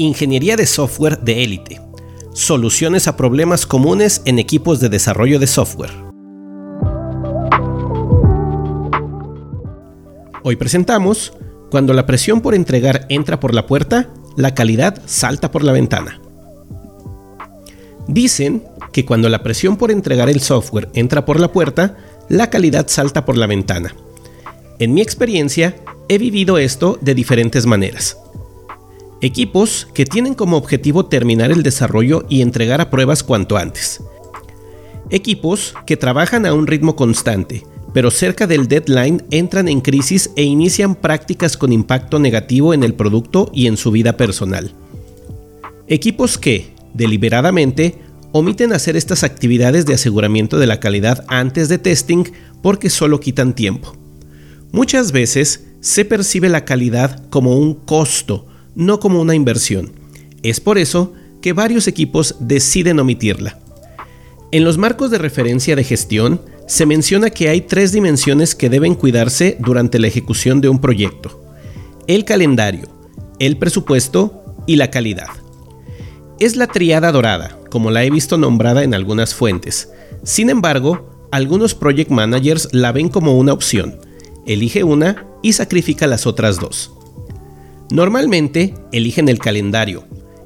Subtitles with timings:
[0.00, 1.78] Ingeniería de software de élite.
[2.32, 5.90] Soluciones a problemas comunes en equipos de desarrollo de software.
[10.42, 11.34] Hoy presentamos,
[11.70, 14.08] cuando la presión por entregar entra por la puerta,
[14.38, 16.18] la calidad salta por la ventana.
[18.08, 18.64] Dicen
[18.94, 21.98] que cuando la presión por entregar el software entra por la puerta,
[22.30, 23.94] la calidad salta por la ventana.
[24.78, 25.76] En mi experiencia,
[26.08, 28.16] he vivido esto de diferentes maneras.
[29.22, 34.02] Equipos que tienen como objetivo terminar el desarrollo y entregar a pruebas cuanto antes.
[35.10, 40.44] Equipos que trabajan a un ritmo constante, pero cerca del deadline entran en crisis e
[40.44, 44.72] inician prácticas con impacto negativo en el producto y en su vida personal.
[45.86, 47.96] Equipos que, deliberadamente,
[48.32, 52.24] omiten hacer estas actividades de aseguramiento de la calidad antes de testing
[52.62, 53.94] porque solo quitan tiempo.
[54.72, 59.92] Muchas veces se percibe la calidad como un costo no como una inversión.
[60.42, 63.58] Es por eso que varios equipos deciden omitirla.
[64.52, 68.94] En los marcos de referencia de gestión se menciona que hay tres dimensiones que deben
[68.94, 71.42] cuidarse durante la ejecución de un proyecto.
[72.06, 72.88] El calendario,
[73.38, 75.28] el presupuesto y la calidad.
[76.38, 79.90] Es la triada dorada, como la he visto nombrada en algunas fuentes.
[80.22, 83.98] Sin embargo, algunos project managers la ven como una opción.
[84.46, 86.92] Elige una y sacrifica las otras dos.
[87.90, 90.04] Normalmente eligen el calendario.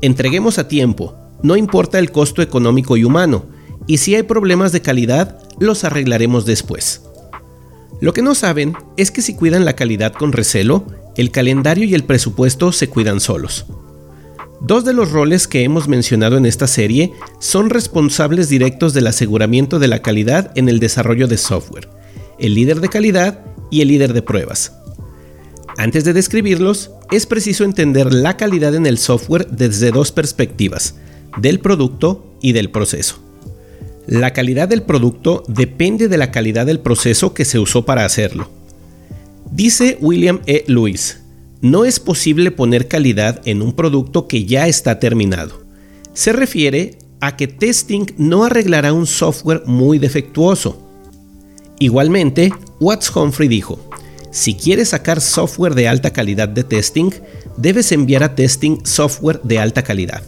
[0.00, 3.46] Entreguemos a tiempo, no importa el costo económico y humano,
[3.86, 7.02] y si hay problemas de calidad, los arreglaremos después.
[8.00, 11.94] Lo que no saben es que si cuidan la calidad con recelo, el calendario y
[11.94, 13.66] el presupuesto se cuidan solos.
[14.60, 19.78] Dos de los roles que hemos mencionado en esta serie son responsables directos del aseguramiento
[19.78, 21.88] de la calidad en el desarrollo de software,
[22.38, 24.72] el líder de calidad y el líder de pruebas.
[25.78, 30.94] Antes de describirlos, es preciso entender la calidad en el software desde dos perspectivas,
[31.36, 33.18] del producto y del proceso.
[34.06, 38.48] La calidad del producto depende de la calidad del proceso que se usó para hacerlo.
[39.50, 40.64] Dice William E.
[40.66, 41.18] Lewis,
[41.60, 45.60] no es posible poner calidad en un producto que ya está terminado.
[46.14, 50.82] Se refiere a que testing no arreglará un software muy defectuoso.
[51.78, 53.85] Igualmente, Watts Humphrey dijo,
[54.36, 57.10] si quieres sacar software de alta calidad de testing,
[57.56, 60.22] debes enviar a testing software de alta calidad.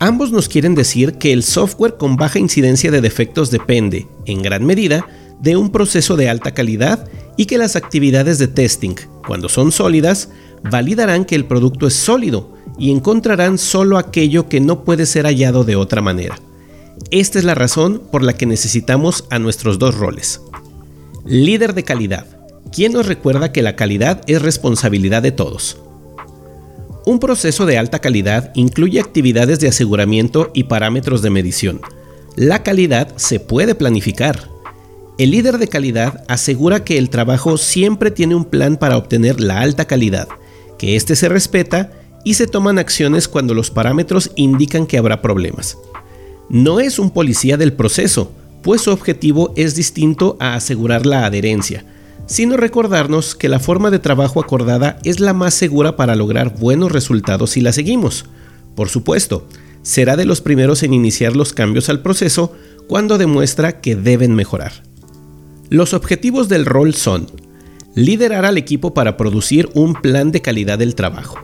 [0.00, 4.66] Ambos nos quieren decir que el software con baja incidencia de defectos depende, en gran
[4.66, 5.06] medida,
[5.38, 10.30] de un proceso de alta calidad y que las actividades de testing, cuando son sólidas,
[10.64, 15.62] validarán que el producto es sólido y encontrarán solo aquello que no puede ser hallado
[15.62, 16.40] de otra manera.
[17.12, 20.40] Esta es la razón por la que necesitamos a nuestros dos roles.
[21.24, 22.33] Líder de calidad
[22.74, 25.76] ¿Quién nos recuerda que la calidad es responsabilidad de todos.
[27.06, 31.80] Un proceso de alta calidad incluye actividades de aseguramiento y parámetros de medición.
[32.34, 34.48] La calidad se puede planificar.
[35.18, 39.60] El líder de calidad asegura que el trabajo siempre tiene un plan para obtener la
[39.60, 40.26] alta calidad,
[40.76, 41.92] que éste se respeta
[42.24, 45.78] y se toman acciones cuando los parámetros indican que habrá problemas.
[46.48, 48.32] No es un policía del proceso,
[48.62, 51.84] pues su objetivo es distinto a asegurar la adherencia,
[52.26, 56.92] sino recordarnos que la forma de trabajo acordada es la más segura para lograr buenos
[56.92, 58.26] resultados si la seguimos.
[58.74, 59.46] Por supuesto,
[59.82, 62.52] será de los primeros en iniciar los cambios al proceso
[62.88, 64.72] cuando demuestra que deben mejorar.
[65.68, 67.26] Los objetivos del rol son
[67.94, 71.38] liderar al equipo para producir un plan de calidad del trabajo,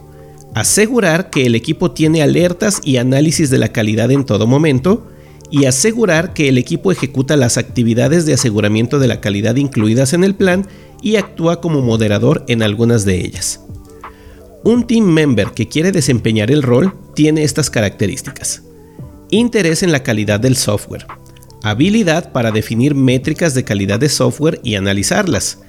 [0.55, 5.07] asegurar que el equipo tiene alertas y análisis de la calidad en todo momento,
[5.51, 10.25] y asegurar que el equipo ejecuta las actividades de aseguramiento de la calidad incluidas en
[10.25, 10.67] el plan
[11.03, 13.61] y actúa como moderador en algunas de ellas.
[14.63, 18.63] Un team member que quiere desempeñar el rol tiene estas características.
[19.31, 21.07] Interés en la calidad del software.
[21.63, 25.61] Habilidad para definir métricas de calidad de software y analizarlas.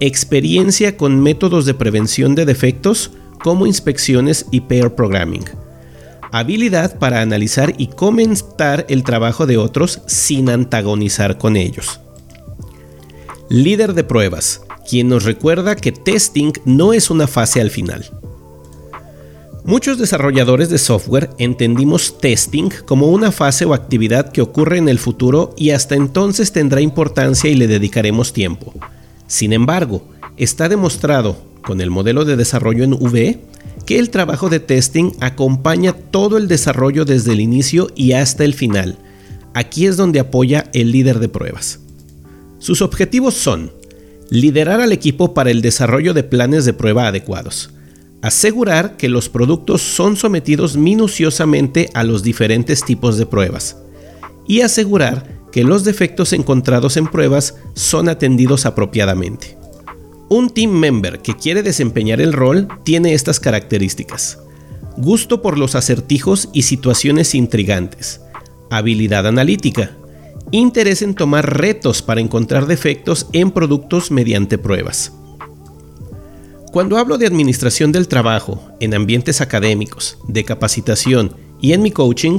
[0.00, 5.44] Experiencia con métodos de prevención de defectos como inspecciones y pair programming
[6.32, 12.00] habilidad para analizar y comentar el trabajo de otros sin antagonizar con ellos.
[13.48, 18.10] Líder de pruebas, quien nos recuerda que testing no es una fase al final.
[19.64, 24.98] Muchos desarrolladores de software entendimos testing como una fase o actividad que ocurre en el
[24.98, 28.74] futuro y hasta entonces tendrá importancia y le dedicaremos tiempo.
[29.26, 30.06] Sin embargo,
[30.36, 33.40] está demostrado con el modelo de desarrollo en V
[33.86, 38.54] que el trabajo de testing acompaña todo el desarrollo desde el inicio y hasta el
[38.54, 38.98] final.
[39.54, 41.80] Aquí es donde apoya el líder de pruebas.
[42.58, 43.70] Sus objetivos son
[44.30, 47.70] liderar al equipo para el desarrollo de planes de prueba adecuados,
[48.22, 53.76] asegurar que los productos son sometidos minuciosamente a los diferentes tipos de pruebas
[54.46, 59.56] y asegurar que los defectos encontrados en pruebas son atendidos apropiadamente.
[60.28, 64.38] Un team member que quiere desempeñar el rol tiene estas características.
[64.96, 68.20] Gusto por los acertijos y situaciones intrigantes.
[68.70, 69.90] Habilidad analítica.
[70.50, 75.12] Interés en tomar retos para encontrar defectos en productos mediante pruebas.
[76.72, 82.38] Cuando hablo de administración del trabajo, en ambientes académicos, de capacitación y en mi coaching,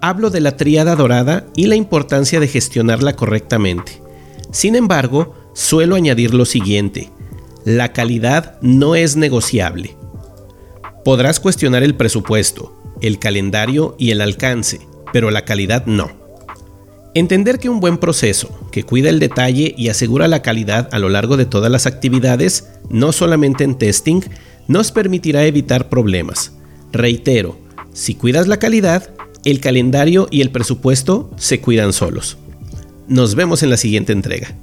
[0.00, 4.02] hablo de la tríada dorada y la importancia de gestionarla correctamente.
[4.50, 7.10] Sin embargo, suelo añadir lo siguiente.
[7.64, 9.96] La calidad no es negociable.
[11.04, 14.80] Podrás cuestionar el presupuesto, el calendario y el alcance,
[15.12, 16.10] pero la calidad no.
[17.14, 21.08] Entender que un buen proceso, que cuida el detalle y asegura la calidad a lo
[21.08, 24.22] largo de todas las actividades, no solamente en testing,
[24.66, 26.52] nos permitirá evitar problemas.
[26.90, 27.58] Reitero,
[27.92, 29.10] si cuidas la calidad,
[29.44, 32.38] el calendario y el presupuesto se cuidan solos.
[33.08, 34.56] Nos vemos en la siguiente entrega.